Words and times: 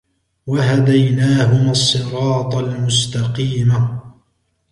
وَهَدَيْنَاهُمَا 0.47 1.71
الصِّرَاطَ 1.71 2.55
الْمُسْتَقِيمَ 2.55 3.99